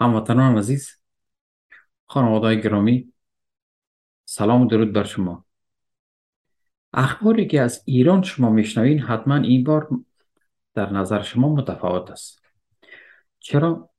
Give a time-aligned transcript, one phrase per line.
[0.00, 0.96] هموطنان عزیز
[2.06, 3.12] خانوادای گرامی
[4.24, 5.44] سلام و درود بر شما.
[6.92, 9.88] اخباری که از ایران شما میشنوین حتما این بار
[10.74, 12.42] در نظر شما متفاوت است.
[13.38, 13.90] چرا؟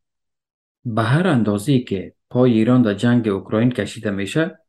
[0.85, 4.59] به هر اندازه که پای ایران در جنگ اوکراین کشیده میشه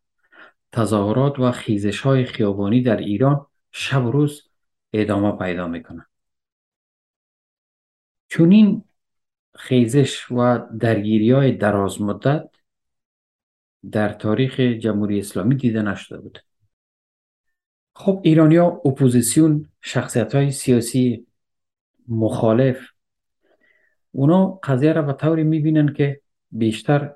[0.72, 4.50] تظاهرات و خیزش های خیابانی در ایران شب و روز
[4.92, 6.06] ادامه پیدا می‌کنه.
[8.28, 8.84] چون
[9.54, 12.50] خیزش و درگیری های دراز مدت
[13.90, 16.38] در تاریخ جمهوری اسلامی دیده نشده بود.
[17.94, 21.26] خب ایرانیا اپوزیسیون شخصیت های سیاسی
[22.08, 22.89] مخالف
[24.12, 27.14] اونا قضیه را به طوری می‌بینن که بیشتر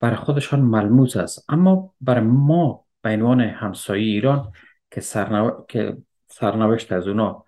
[0.00, 1.44] بر خودشان ملموس است.
[1.48, 4.52] اما بر ما به عنوان همسایه ایران
[4.90, 5.64] که, سرنو...
[5.68, 7.44] که سرنوشت از اونا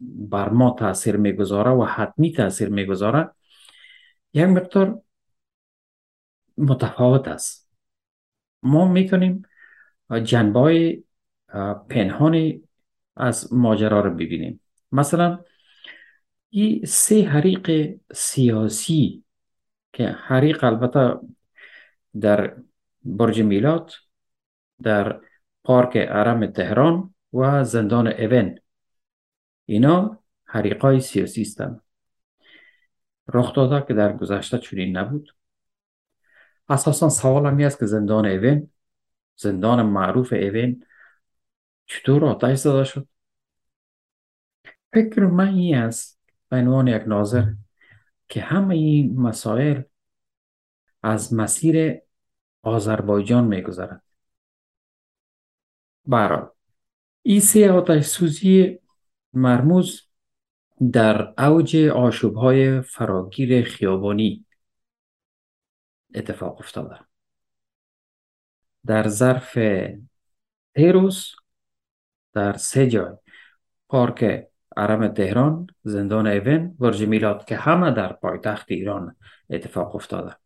[0.00, 3.30] بر ما تاثیر می‌گذاره و حتمی تاثیر می‌گذاره
[4.32, 5.02] یک مقدار
[6.58, 7.70] متفاوت است.
[8.62, 9.42] ما می‌تونیم
[10.24, 11.02] جنبه
[11.88, 12.62] پنهانی
[13.16, 14.60] از ماجرا رو ببینیم.
[14.92, 15.38] مثلا
[16.56, 19.24] این سه حریق سیاسی
[19.92, 21.20] که حریق البته
[22.20, 22.56] در
[23.04, 23.92] برج میلاد
[24.82, 25.20] در
[25.64, 28.58] پارک عرم تهران و زندان ایون
[29.66, 31.80] اینا حریقای سیاسی هستند
[33.28, 35.36] رخ داده که در گذشته چنین نبود.
[36.68, 38.70] اساسا سوال همی است که زندان ایون
[39.36, 40.84] زندان معروف ایون
[41.86, 43.08] چطور آتش زده شد؟
[44.92, 46.15] فکر من این است
[46.48, 47.52] به عنوان یک ناظر
[48.28, 49.82] که همه این مسائل
[51.02, 51.98] از مسیر
[52.62, 54.02] آذربایجان میگذرد
[56.06, 56.46] برای
[57.22, 58.78] این سه آتش سوزی
[59.32, 60.08] مرموز
[60.92, 61.76] در اوج
[62.36, 64.46] های فراگیر خیابانی
[66.14, 66.98] اتفاق افتاده.
[68.86, 69.58] در ظرف
[70.76, 71.32] روز
[72.32, 73.16] در سه جای
[73.88, 79.16] پارک عرم تهران زندان ایون برج میلاد که همه در پایتخت ایران
[79.50, 80.36] اتفاق افتاده.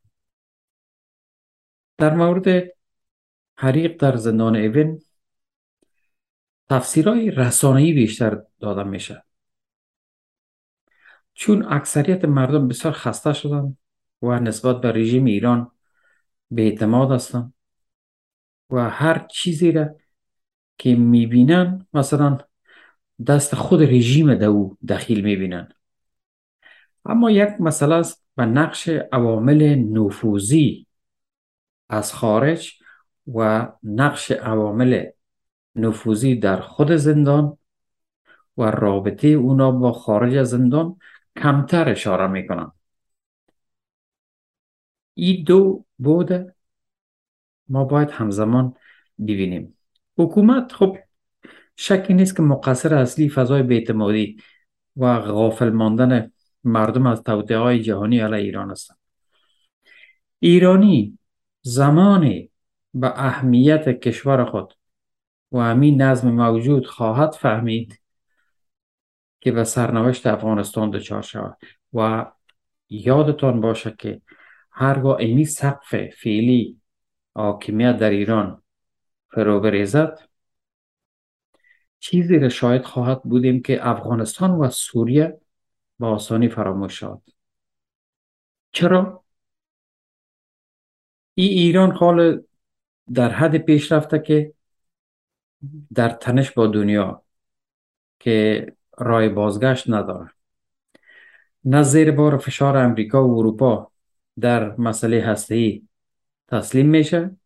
[1.99, 2.73] در مورد
[3.57, 5.01] حریق در زندان ایون
[6.69, 9.25] تفسیرهای رسانه‌ای بیشتر داده میشه.
[11.35, 13.77] چون اکثریت مردم بسیار خسته شدن
[14.23, 15.71] و نسبت به رژیم ایران
[16.51, 17.55] به اعتماد هستند
[18.71, 19.97] و هر چیزی را
[20.79, 22.39] که می‌بینن مثلا
[23.27, 25.69] دست خود رژیم در او دخیل می‌بینن.
[27.05, 30.87] اما یک مسئله است به نقش عوامل نفوذی
[31.89, 32.73] از خارج
[33.35, 35.07] و نقش عوامل
[35.75, 37.59] نفوذی در خود زندان
[38.59, 40.97] و رابطه اونا با خارج زندان
[41.37, 42.73] کمتر اشاره می‌کنم
[45.15, 46.55] این دو بوده
[47.69, 48.75] ما باید همزمان
[49.19, 49.79] ببینیم.
[50.19, 50.99] حکومت خب
[51.81, 54.37] شکی نیست که مقصر اصلی فضای بیعتمادی
[54.97, 56.33] و غافل ماندن
[56.65, 58.99] مردم از توطعه های جهانی علیه ایران هستند.
[60.39, 61.19] ایرانی
[61.63, 62.51] زمانی
[62.95, 64.75] به اهمیت کشور خود
[65.53, 68.01] و همین نظم موجود خواهد فهمید
[69.41, 71.57] که به سرنوشت افغانستان دچار شود
[71.95, 72.27] و
[72.89, 74.23] یادتان باشه که
[74.71, 76.81] هرگاه این سقف فعلی
[77.35, 78.63] حاکمیت در ایران
[79.31, 80.30] فرو بریزد
[82.01, 85.41] چیزی را شاید خواهد بودیم که افغانستان و سوریه
[85.99, 87.23] با آسانی فراموش شد
[88.73, 89.25] چرا؟
[91.35, 92.43] ای ایران حال
[93.15, 94.55] در حد پیش رفته که
[95.95, 97.23] در تنش با دنیا
[98.21, 98.67] که
[98.99, 100.31] رای بازگشت نداره
[101.65, 103.93] نه زیر بار فشار امریکا و اروپا
[104.41, 105.83] در مسئله هسته‌ای
[106.49, 107.37] تسلیم میشه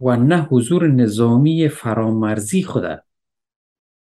[0.00, 3.02] و نه حضور نظامی فرامرزی خود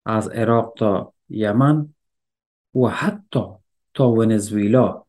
[0.05, 1.94] از عراق تا یمن
[2.75, 3.44] و حتی
[3.94, 5.05] تا ونزویلا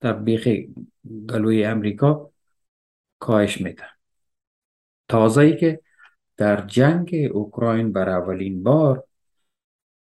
[0.00, 0.48] در بیخ
[1.28, 2.30] گلوی امریکا
[3.18, 3.84] کاهش میده
[5.08, 5.80] تازه ای که
[6.36, 9.04] در جنگ اوکراین بر اولین بار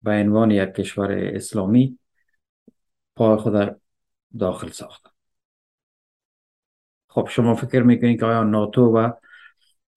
[0.04, 2.00] به عنوان یک کشور اسلامی
[3.16, 3.82] پای خود
[4.40, 5.14] داخل ساخت.
[7.08, 9.12] خب شما فکر می‌کنید که آیا ناتو و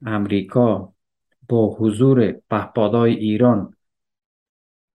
[0.06, 0.94] امریکا
[1.48, 3.76] با حضور پهپادهای ایران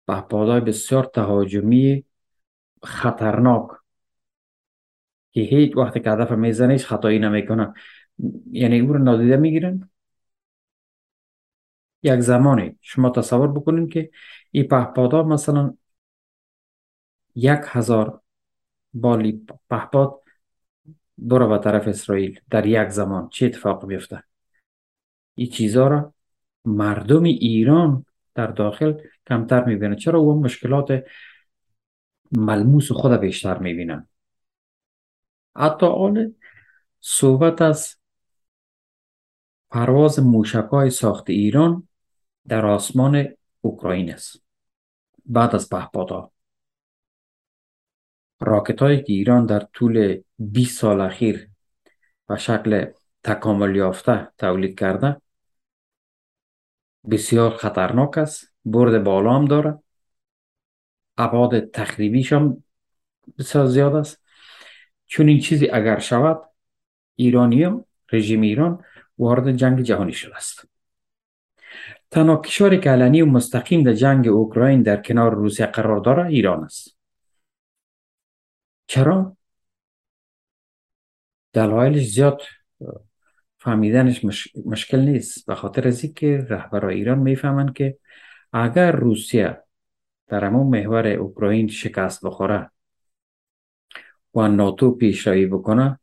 [0.07, 2.05] پهپادهای بسیار تهاجمی
[2.83, 3.67] خطرناک
[5.31, 7.73] که هیچ وقت که هدف می‌زنه هیچ خطایی نمی‌کنه.
[8.51, 9.89] یعنی او رو نادیده می‌گیرن.
[12.03, 14.11] یک زمانی شما تصور بکنید که
[14.51, 15.73] این پهپادها مثلا
[17.35, 18.21] یک هزار
[18.93, 20.21] بالی پهپاد
[21.17, 23.29] برو به طرف اسرائیل در یک زمان.
[23.29, 24.23] چه اتفاق بیفته؟
[25.35, 26.13] این چیزها را
[26.65, 28.93] مردم ایران در داخل
[29.27, 29.95] کمتر می‌بینن.
[29.95, 31.03] چرا؟ او مشکلات
[32.31, 34.07] ملموس خود بیشتر می‌بینن.
[35.55, 36.35] حتی آن
[36.99, 37.95] صحبت از
[39.69, 41.87] پرواز موشک های ساخت ایران
[42.47, 43.27] در آسمان
[43.61, 44.43] اوکراین است.
[45.25, 46.31] بعد از پهپادها
[48.39, 51.49] راکت هایی که ایران در طول 20 سال اخیر
[52.27, 52.85] به شکل
[53.23, 55.21] تکامل یافته تولید کرده.
[57.11, 58.53] بسیار خطرناک است.
[58.65, 59.79] برد بالا هم داره.
[61.17, 62.63] ابعاد تخریبیش هم
[63.37, 64.23] بسیار زیاد است.
[65.05, 66.41] چون این چیزی اگر شود
[67.15, 68.83] ایرانی رژیم ایران
[69.17, 70.67] وارد جنگ جهانی شده است.
[72.11, 76.63] تنها کشوری که علنی و مستقیم در جنگ اوکراین در کنار روسیه قرار داره ایران
[76.63, 76.97] است.
[78.87, 79.37] چرا؟
[81.53, 82.41] دلایلش زیاد
[83.63, 84.25] فهمیدنش
[84.65, 85.45] مشکل نیست.
[85.45, 87.97] به خاطر از که رهبران ایران می‌فهمند که
[88.53, 89.63] اگر روسیه
[90.27, 92.71] در همون محور اوکراین شکست بخوره
[94.35, 95.99] و ناتو پیشروی بکنه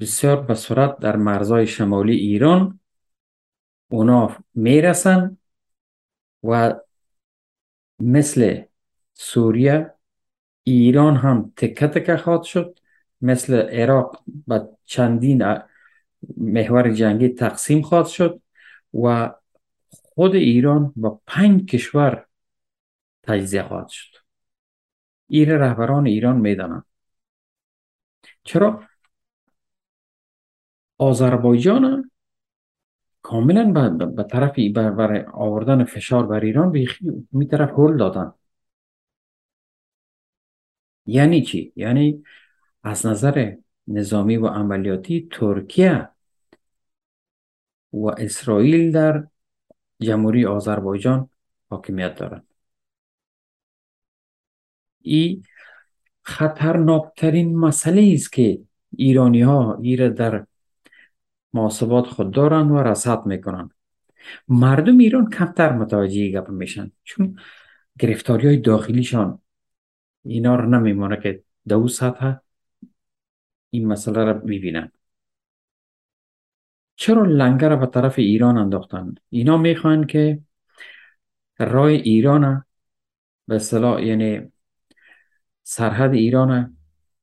[0.00, 0.54] بسیار به
[1.00, 2.80] در مرزهای شمالی ایران
[3.88, 5.36] اونا می‌رسن
[6.42, 6.74] و
[7.98, 8.62] مثل
[9.14, 9.94] سوریه
[10.62, 12.78] ایران هم تکه تکه خواهد شد
[13.20, 15.42] مثل عراق به چندین
[16.36, 18.42] محور جنگی تقسیم خواهد شد
[18.94, 19.34] و
[19.90, 22.26] خود ایران با پنج کشور
[23.22, 24.16] تجزیه خواهد شد.
[25.28, 26.84] این رهبران ایران می‌دانند.
[28.44, 28.84] چرا؟
[30.98, 32.10] آذربایجان
[33.22, 36.86] کاملا به طرف بر آوردن فشار بر ایران به
[37.32, 38.32] می طرف هل دادن.
[41.06, 42.24] یعنی چی؟ یعنی
[42.82, 43.56] از نظر
[43.88, 46.08] نظامی و عملیاتی ترکیه
[47.92, 49.26] و اسرائیل در
[50.00, 51.30] جمهوری آذربایجان
[51.70, 52.46] حاکمیت دارند.
[55.00, 55.42] این
[56.22, 58.60] خطرناکترین مسئله است که
[58.96, 60.46] ایرانی ها ایره در
[61.52, 63.70] محاسبات خود دارند و رصد می‌کنند.
[64.48, 67.38] مردم ایران کمتر متوجه گپ میشن چون
[67.98, 69.42] گرفتاری های داخلیشان
[70.24, 72.34] اینا رو نمیمونه که دو سطح
[73.76, 74.92] این مسئله را می‌بینن
[76.96, 80.40] چرا لنگر را به طرف ایران انداختن اینا می‌خوان که
[81.58, 82.64] رای ایران
[83.48, 84.52] به اصطلاح یعنی
[85.62, 86.76] سرحد ایران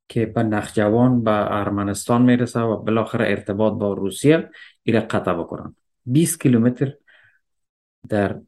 [0.08, 4.50] که به نخجوان به ارمنستان می‌رسه و بالاخره ارتباط با روسیه
[4.84, 6.94] ایره قطع بکنن 20 کیلومتر
[8.10, 8.42] در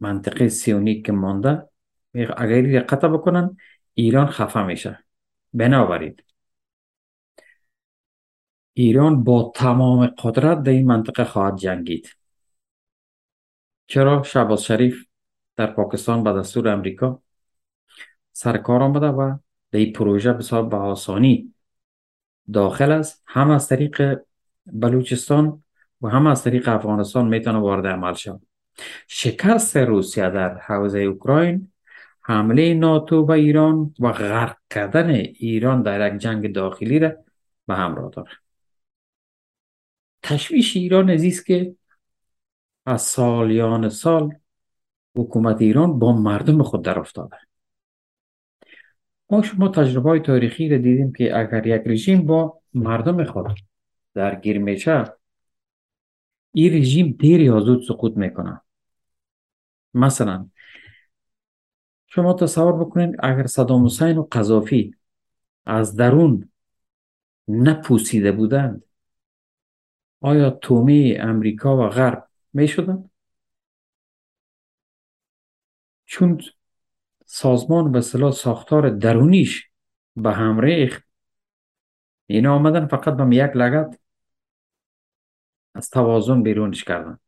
[0.00, 1.68] منطقه سیونی که مانده
[2.14, 3.56] اگر ایره قطع بکنن
[3.94, 5.04] ایران خفه میشه.
[5.52, 6.16] بنابراین
[8.78, 12.08] ایران با تمام قدرت در این منطقه خواهد جنگید.
[13.86, 15.06] چرا؟ شباز شریف
[15.56, 17.22] در پاکستان به دستور امریکا
[18.32, 19.36] سرکار آمده و
[19.70, 21.54] در این پروژه بسیار به آسانی
[22.52, 23.22] داخل است.
[23.26, 24.20] هم از طریق
[24.66, 25.62] بلوچستان
[26.02, 28.40] و هم از طریق افغانستان می‌تونه وارد عمل شد
[29.06, 31.72] شکست روسیه در حوزه اوکراین
[32.20, 37.12] حمله ناتو به ایران و غرق کردن ایران در یک جنگ داخلی را
[37.66, 38.30] به همراه داره
[40.22, 41.76] تشویش ایران است که
[42.86, 44.34] از سالیان سال
[45.16, 47.36] حکومت ایران با مردم خود در افتاده.
[49.30, 53.58] ما شما تجربه تاریخی را دیدیم که اگر یک رژیم با مردم خود
[54.14, 55.04] درگیر میشه
[56.52, 58.60] این رژیم دیر یا زود سقوط می‌کنه.
[59.94, 60.50] مثلا
[62.06, 64.94] شما تصور بکنید اگر صدام حسین و قذافی
[65.66, 66.48] از درون
[67.48, 68.82] نپوسیده بودند
[70.20, 73.10] آیا تومی امریکا و غرب می شدن؟
[76.06, 76.40] چون
[77.26, 79.70] سازمان به صلاح ساختار درونیش
[80.16, 81.02] به هم ریخت
[82.26, 83.98] اینا آمدن فقط به یک لگت
[85.74, 87.18] از توازن بیرونش کردن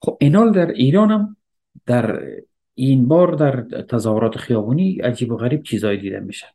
[0.00, 1.36] خب اینال در ایران هم
[1.86, 2.22] در
[2.74, 6.46] این بار در تظاهرات خیابونی عجیب و غریب چیزایی دیده میشه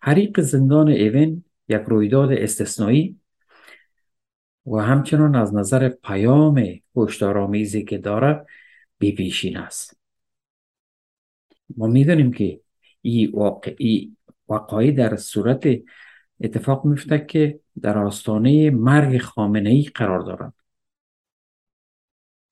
[0.00, 3.20] حریق زندان ایون یک رویداد استثنایی
[4.66, 6.64] و همچنان از نظر پیام
[6.96, 8.46] هشدارآمیزی که داره
[8.98, 9.96] بیپیشین است.
[11.76, 12.60] ما می‌دونیم که
[13.02, 14.16] این واقعی
[14.48, 15.68] وقایع در صورت
[16.40, 20.54] اتفاق میفته که در آستانه مرگ خامنه ای قرار دارند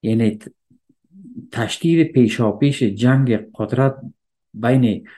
[0.03, 0.39] یعنی
[1.53, 3.97] تشدید پیشاپیش جنگ قدرت
[4.55, 5.09] بین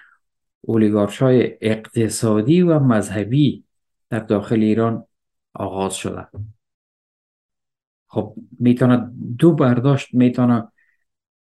[0.61, 3.65] اولیگارشای اقتصادی و مذهبی
[4.11, 5.07] در داخل ایران
[5.55, 6.27] آغاز شده.
[8.13, 10.69] خب می‌تونه دو برداشت می‌تونه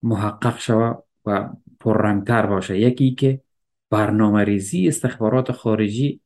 [0.03, 2.79] محقق شود و پررنگتر باشه.
[2.79, 3.41] یکی که
[3.89, 6.21] برنامه ریزی استخبارات خارجی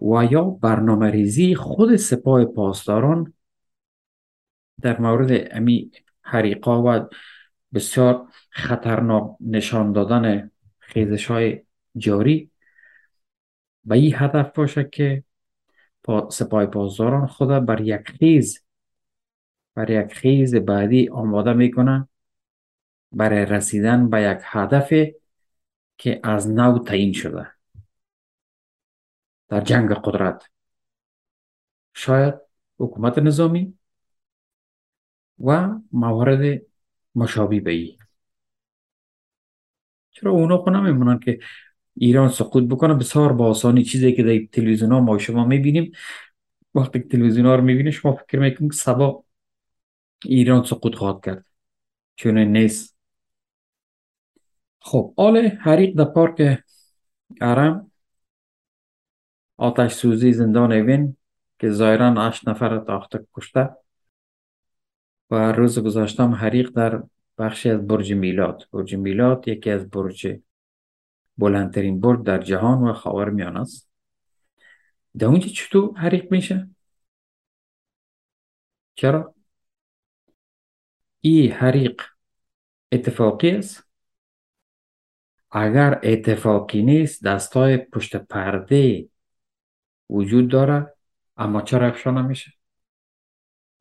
[0.00, 3.34] و یا برنامه ریزی خود سپاه پاسداران
[4.80, 5.90] در مورد امی
[6.22, 7.08] حریقا و
[7.74, 11.62] بسیار خطرناک نشان دادن خیزش های
[11.96, 12.50] جاری
[13.84, 15.24] به این هدف باشه که
[16.30, 18.63] سپاه پاسداران خود بر یک خیز
[19.74, 22.08] بر یک خیز بعدی آماده می‌کنن
[23.12, 24.92] برای رسیدن به یک هدف
[25.98, 27.46] که از نو تعیین شده.
[29.48, 30.42] در جنگ قدرت.
[31.94, 32.34] شاید
[32.78, 33.74] حکومت نظامی
[35.44, 36.62] و موارد
[37.14, 37.98] مشابه به ای
[40.10, 41.38] چرا اونا خود نمیمونن که
[41.96, 45.92] ایران سقوط بکنه؟ بسیار با آسانی چیزی که در تلویزیون ها ما شما می‌بینیم
[46.74, 49.23] وقتی تلویزیون ها رو می‌بینیم شما فکر می‌کنیم که سبا
[50.26, 51.44] ایران سقوط خواهد کرد
[52.16, 52.96] چون نیست
[54.80, 56.62] خب آل حریق در پارک
[57.40, 57.90] ارم
[59.56, 61.16] آتش سوزی زندان اوین
[61.58, 63.70] که ظاهرا 8 نفر تاخته کشته
[65.30, 67.02] و روز گذاشتم حریق در
[67.38, 70.40] بخشی از برج میلاد برج میلاد یکی از برج
[71.38, 73.90] بلندترین برج در جهان و خاور میان است
[75.18, 76.68] در اونجا چطور حریق میشه؟
[78.94, 79.34] چرا؟
[81.26, 82.02] این حریق
[82.92, 83.88] اتفاقی است؟
[85.50, 89.08] اگر اتفاقی نیست دستای پشت پرده
[90.10, 90.94] وجود داره
[91.36, 92.52] اما چرا افشا نمیشه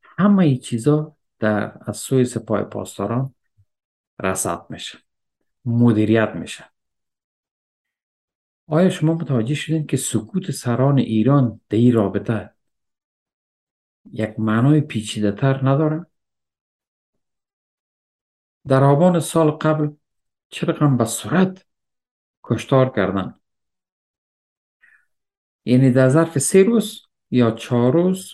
[0.01, 3.35] همه ای چیزا در از سوی سپاه پاسداران
[4.19, 4.97] رسد میشه
[5.65, 6.65] مدیریت میشه.
[8.67, 12.53] آیا شما متوجه شدین که سکوت سران ایران در این رابطه
[14.11, 16.05] یک معنای پیچیده تر نداره؟
[18.67, 19.89] در آبان سال قبل
[20.49, 21.65] چه رقم به سرعت
[22.43, 23.35] کشتار کردن
[25.65, 27.01] یعنی در ظرف سه روز
[27.31, 28.33] یا چهار روز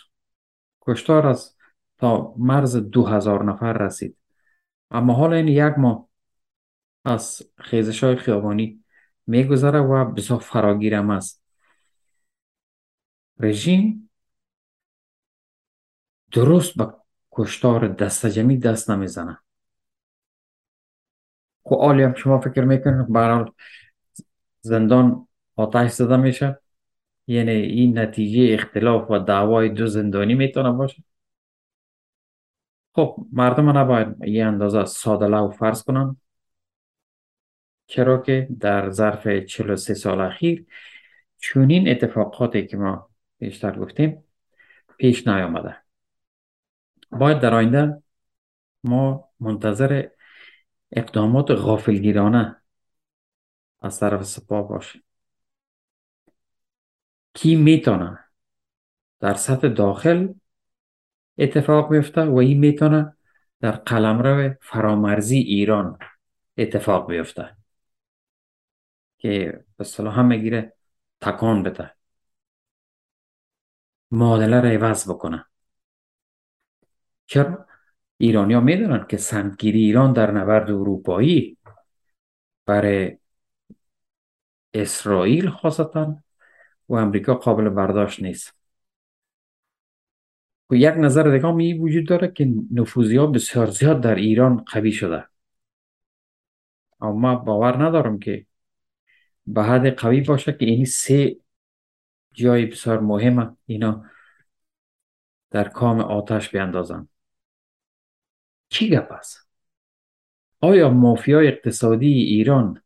[0.82, 1.56] کشتار از
[1.98, 4.18] تا مرز دو هزار نفر رسید
[4.92, 6.10] اما حالا این یک ماه
[7.06, 8.84] از خیزش های خیابانی
[9.28, 11.44] میگذره و بسیار فراگیرم است
[13.40, 14.10] رژیم
[16.32, 16.94] درست به
[17.32, 19.40] کشتار دست جمعی دست نمی‌زنه
[21.63, 23.51] خب آلی هم شما فکر می‌کنید برحال
[24.62, 26.60] زندان آتش زده میشه.
[27.28, 31.04] یعنی این نتیجه اختلاف و دعوای دو زندانی می‌تونه باشه.
[32.94, 36.18] خب مردم نباید یه اندازه ساده لو فرض کنن.
[37.88, 40.66] چرا که در ظرف 43 سال اخیر
[41.38, 44.24] چونین اتفاقاتی که ما بیشتر گفتیم
[44.98, 45.78] پیش نیامده.
[47.12, 48.04] باید در آینده
[48.84, 50.08] ما منتظر
[50.91, 52.62] اقدامات غافلگیرانه
[53.81, 55.03] از طرف سپاه باشیم
[57.34, 58.19] کی می‌تونه
[59.19, 60.34] در سطح داخل
[61.38, 63.17] اتفاق بیفته و این می‌تونه
[63.60, 66.00] در قلمرو فرامرزی ایران
[66.58, 67.58] اتفاق بیفته؟
[69.17, 70.74] که به صلاح هم می‌گیره
[71.22, 71.91] تکان بده.
[74.12, 75.46] معادله را عوض بکنه.
[77.25, 77.69] چرا؟
[78.22, 81.58] ایرانی ها می‌دونن که سندگیری ایران در نبرد اروپایی
[82.66, 83.18] برای
[84.74, 86.24] اسرائیل خاصتا
[86.90, 88.54] و امریکا قابل برداشت نیست.
[90.70, 94.92] و یک نظر دیگه می وجود داره که نفوذی ها بسیار زیاد در ایران قوی
[94.92, 95.26] شده.
[97.02, 98.46] اما ما باور ندارم که
[99.48, 101.38] به حد قوی باشه که این سه
[102.34, 103.58] جای بسیار مهمه.
[103.66, 104.06] اینا
[105.52, 107.08] در کام آتش بیاندازن.
[108.70, 109.50] چی گپ است؟
[110.62, 112.82] آیا مافیای اقتصادی ایران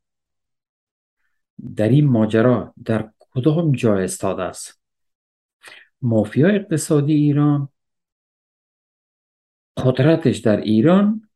[1.75, 4.81] در این ماجرا در کدام جای استاده است؟
[6.01, 7.69] مافیا اقتصادی ایران
[9.77, 11.29] قدرتش در ایران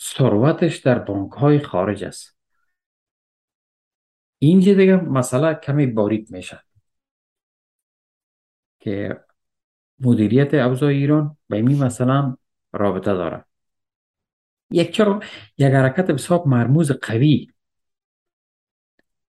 [0.00, 2.36] ثروتش در بانک های خارج است.
[4.38, 6.62] اینجا دیگه مسئله کمی باریک میشه
[8.80, 9.24] که
[10.00, 12.36] مدیریت اوضاع ایران به این مثلا
[12.72, 13.44] رابطه داره
[14.70, 15.20] یک چرا
[15.58, 17.46] یک حرکت بسیار مرموز قوی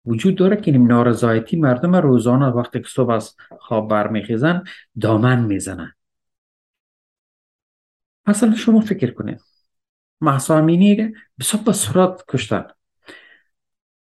[0.07, 4.65] وجود داره که این نارضایتی مردم روزانه وقتی که صبح از خواب برمیخیزن
[5.01, 5.93] دامن می‌زنن.
[8.27, 9.41] مثلا شما فکر کنید
[10.21, 12.65] محسا امینی بسیار به صورت کشتن.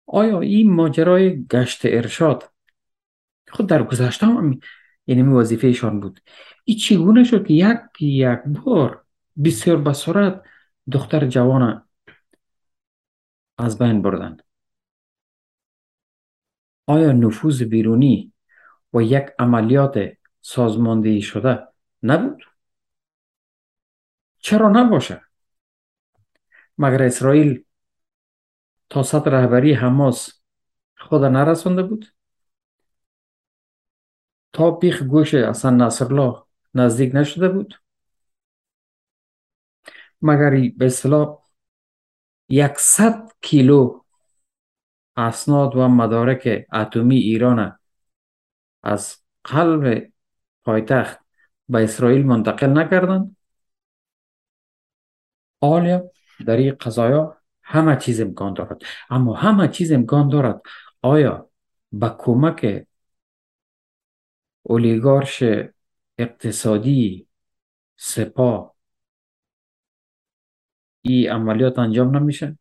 [0.06, 2.52] آیا این ماجرای گشت ارشاد
[3.52, 4.60] خود در گذشته هم
[5.08, 6.20] یعنی وظیفه ایشان بود؟
[6.66, 9.06] این چگونه شد که یک یک بار
[9.44, 10.44] بسیار به صورت
[10.92, 11.88] دختر جوان
[13.58, 14.38] از بین بردن
[16.86, 18.34] آیا نفوذ بیرونی
[18.94, 20.00] و یک عملیات
[20.42, 21.68] سازماندهی شده
[22.04, 22.44] نبود؟
[24.40, 25.22] چرا نباشه؟
[26.78, 27.66] مگر اسرائیل
[28.90, 30.42] تا سطح رهبری حماس
[30.98, 32.06] خود نرسانده بود؟
[34.54, 37.74] تا بیخ گوش اصلا نصرالله نزدیک نشده بود؟
[40.22, 41.40] مگر به اصطلاح
[42.50, 44.02] یکصد کیلو
[45.16, 47.80] اسناد و مدارک اتمی ایران
[48.84, 50.12] از قلب
[50.64, 51.20] پایتخت
[51.70, 53.38] به اسرائیل منتقل نکردند.
[55.60, 56.12] آلیا
[56.48, 58.82] در این قضایا همه چیز امکان دارد.
[59.10, 60.62] اما همه چیز امکان دارد.
[61.02, 61.50] آیا
[61.92, 62.86] به کمک
[64.64, 65.44] اولیگارش
[66.18, 67.28] اقتصادی
[67.96, 68.71] سپاه
[71.02, 72.58] این عملیات انجام نمیشه.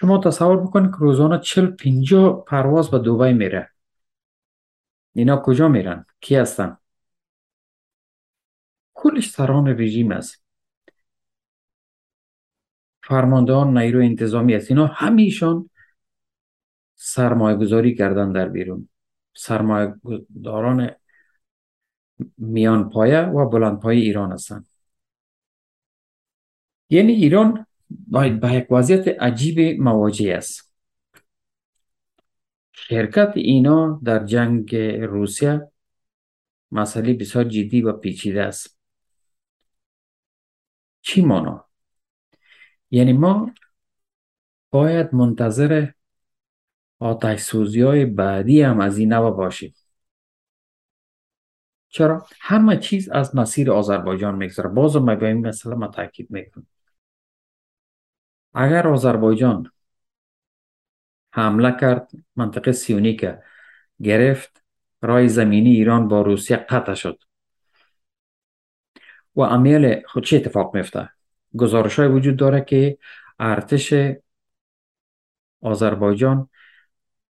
[0.00, 3.70] شما تصور بکنید که روزانه چل پینجا پرواز به دوبای میره.
[5.12, 6.78] اینا کجا میرن؟ کی هستن؟
[8.94, 10.44] کلش سران رژیم است.
[13.02, 14.70] فرماندهان نیرو انتظامی است.
[14.70, 15.70] اینا همیشان
[16.94, 18.88] سرمایه گذاری کردن در بیرون.
[19.36, 19.94] سرمایه
[20.44, 20.90] داران
[22.38, 24.73] میان پایه و بلند پایه ایران هستند
[26.88, 30.74] یعنی ایران باید به یک وضعیت عجیب مواجه است.
[32.72, 35.70] شرکت اینا در جنگ روسیه
[36.72, 38.78] مسئله بسیار جدی و پیچیده است.
[41.00, 41.64] چی مانا؟
[42.90, 43.50] یعنی ما
[44.70, 45.90] باید منتظر
[46.98, 49.74] آتش سوزی های بعدی هم از این نوع باشیم.
[51.88, 54.68] چرا؟ همه چیز از مسیر آذربایجان میگذره.
[54.68, 56.66] باز ما به این مسئله ما تاکید می‌کنم
[58.54, 59.70] اگر آذربایجان
[61.32, 63.42] حمله کرد منطقه سیونی که
[64.02, 64.64] گرفت
[65.02, 67.22] رای زمینی ایران با روسیه قطع شد.
[69.36, 71.10] و امیل خود چه اتفاق میفته
[71.56, 72.98] گزارش های وجود داره که
[73.38, 73.94] ارتش
[75.60, 76.48] آذربایجان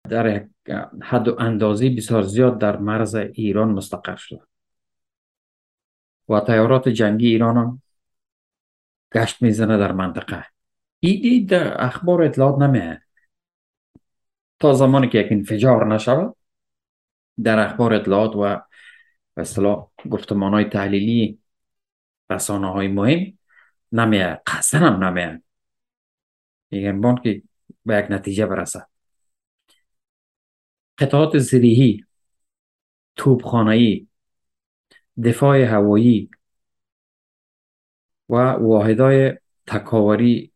[0.09, 0.47] در
[1.03, 4.41] حد و اندازی بسیار زیاد در مرز ایران مستقر شده.
[6.29, 7.81] و تیارات جنگی ایران هم
[9.13, 10.54] گشت می‌زنه در منطقه.
[10.99, 13.01] این در اخبار اطلاعات نمیه
[14.59, 16.35] تا زمانی که یک انفجار نشود
[17.43, 18.61] در اخبار اطلاعات و
[19.37, 21.39] اصطلاح گفتمان های تحلیلی
[22.29, 23.37] رسانه های مهم
[23.91, 25.41] نمیه قصد هم نمیه
[26.71, 27.41] میگن که
[27.85, 28.85] به یک نتیجه برسه
[30.97, 32.05] قطعات زریحی
[33.15, 34.07] توپخانه‌ای
[35.23, 36.29] دفاع هوایی
[38.29, 40.51] و واحدهای تکاوری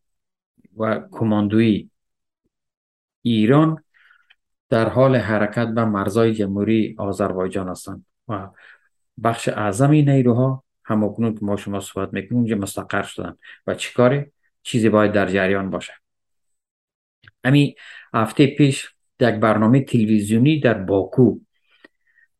[0.77, 1.89] و کماندوی
[3.21, 3.83] ایران
[4.69, 8.49] در حال حرکت به مرزای جمهوری آذربایجان هستند و
[9.23, 13.37] بخش اعظم نیروها همکنون که ما شما صحبت می‌کنیم اونجا مستقر شدن.
[13.67, 14.31] و چیکاره
[14.63, 15.93] چیزی باید در جریان باشه.
[17.43, 17.75] امی
[18.13, 21.39] هفته پیش یک برنامه تلویزیونی در باکو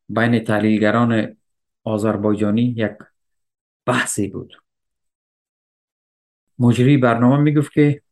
[0.08, 1.36] بین تحلیلگران
[1.84, 2.92] آذربایجانی یک
[3.86, 4.62] بحثی بود.
[6.58, 8.02] مجری برنامه می‌گفت که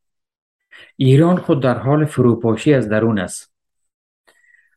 [0.96, 3.52] ایران خود در حال فروپاشی از درون است.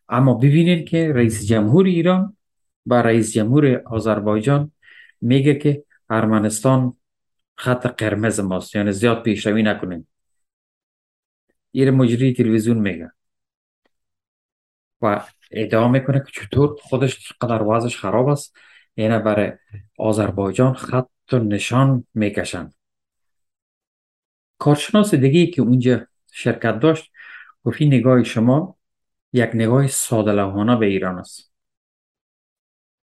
[0.10, 2.38] اما ببینید که رئیس جمهور ایران
[2.86, 4.72] با رئیس جمهور آذربایجان
[5.22, 6.98] میگه که ارمنستان
[7.58, 10.08] خط قرمز ماست یعنی زیاد پیشروی نکنیم.
[11.72, 13.12] این مجری تلویزیون میگه
[15.02, 18.58] و ادعا می‌کنه که چطور خودش قدر وضعش خراب است.
[18.98, 19.52] یعنی برای
[19.98, 22.74] آذربایجان خط و نشان می‌کشند.
[24.62, 27.12] کارشناس دیگه که اونجا شرکت داشت
[27.64, 28.78] گفت نگاه شما
[29.34, 31.54] یک نگاه ساده به ایران است.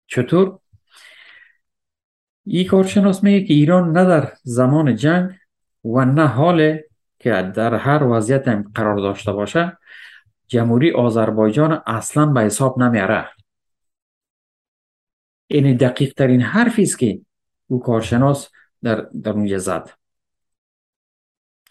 [0.08, 0.60] چطور؟
[2.46, 5.32] این کارشناس میگه که ایران نه در زمان جنگ
[5.84, 6.80] و نه حال
[7.20, 9.78] که در هر وضعیت قرار داشته باشه
[10.48, 13.30] جمهوری آذربایجان اصلا به حساب نمیاره
[15.48, 17.22] این دقیق ترین حرفی است که
[17.68, 18.50] او کارشناس
[18.84, 20.05] در, در اونجا زد.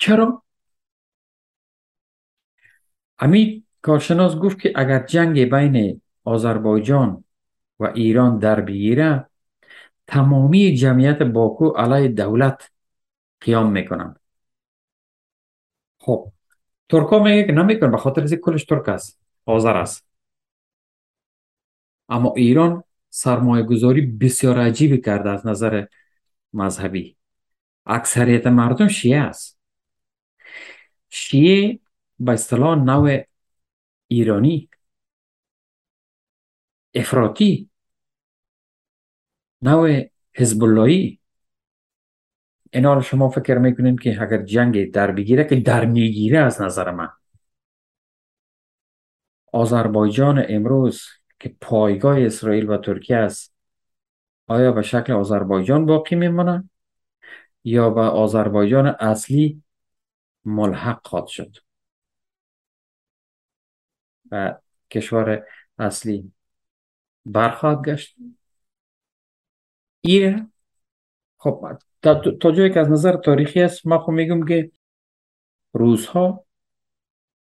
[0.05, 0.43] چرا؟
[3.19, 7.25] امی کارشناس گفت که اگر جنگ بین آذربایجان
[7.81, 9.27] و ایران در بگیره
[10.07, 12.71] تمامی جمعیت باکو علیه دولت
[13.41, 14.21] قیام می‌کنند.
[15.99, 16.33] خب
[16.89, 20.07] ترکا میگه که نمیکن به خاطر از کلش ترک است آذر است.
[22.09, 25.87] اما ایران سرمایه گذاری بسیار عجیبی کرده از نظر
[26.53, 27.17] مذهبی.
[27.87, 29.64] اکثریت مردم شیعه است.
[31.15, 31.79] شیعه
[32.19, 33.21] به اصطلاح نوع
[34.09, 34.69] ایرانی
[36.95, 37.71] افراطی
[39.63, 40.03] نوع
[40.35, 41.21] حزب اللهی
[42.73, 47.09] اینا شما فکر می‌کنین که اگر جنگ در بگیره که در می‌گیره از نظر من.
[49.53, 51.03] آذربایجان امروز
[51.41, 53.55] که پایگاه اسرائیل و ترکیه است
[54.47, 56.71] آیا به شکل آذربایجان باقی میمانه
[57.65, 59.64] یا به آذربایجان اصلی
[60.45, 61.57] ملحق خواهد شد.
[64.31, 64.55] و
[64.91, 65.47] کشور
[65.79, 66.33] اصلی
[67.27, 68.17] برخواهد گشت.
[70.01, 70.47] ایره
[71.39, 74.71] خب تا, جایی که از نظر تاریخی است ما خب میگم که
[75.73, 76.45] روس ها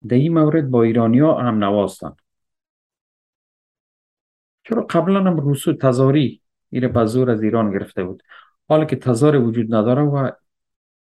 [0.08, 2.16] در این مورد با ایرانی ها هم نواستن
[4.62, 8.22] چرا قبلا هم روسو تزاری ایره به از ایران گرفته بود؟
[8.68, 10.30] حالا که تزار وجود نداره و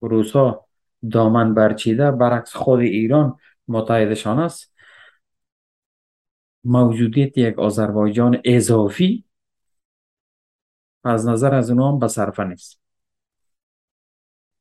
[0.01, 0.67] روسا
[1.11, 4.73] دامن برچیده برعکس خود ایران متحدشان است.
[6.65, 9.25] موجودیت یک آذربایجان اضافی
[11.05, 12.81] از نظر از اونها هم به صرفه نیست.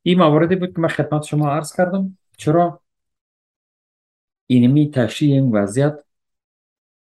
[0.01, 2.17] این مواردی بود که من خدمت شما عرض کردم.
[2.37, 2.81] چرا؟
[4.47, 5.99] اینمی تشریح این وضعیت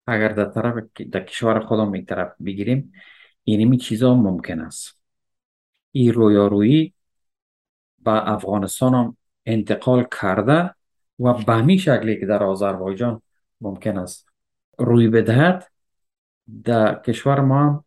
[0.07, 0.75] اگر در طرف
[1.13, 2.93] در کشور خودم این طرف بگیریم
[3.45, 5.03] اینمی چیزا ممکن است.
[5.93, 6.95] این رویارویی
[8.01, 10.75] به افغانستان هم انتقال کرده
[11.21, 13.23] و به همین شکلی که در آذربایجان
[13.61, 14.29] ممکن است
[14.79, 15.71] روی بدهد
[16.65, 17.85] در کشور ما هم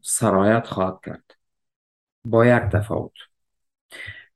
[0.00, 1.36] سرایت خواهد کرد.
[2.24, 3.12] با یک تفاوت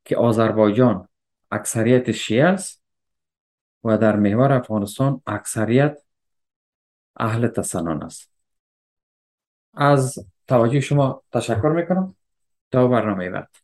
[0.04, 1.08] که آذربایجان
[1.50, 2.82] اکثریت شیعه است
[3.84, 5.98] و در محور افغانستان اکثریت
[7.16, 8.30] اهل تسنن است.
[9.74, 12.16] از توجه شما تشکر می‌کنم.
[12.70, 13.63] تا برنامه بعد.